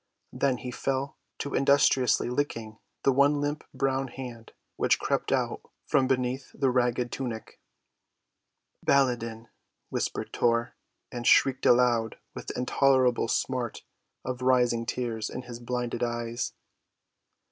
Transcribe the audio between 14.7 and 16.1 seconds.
tears in his blinded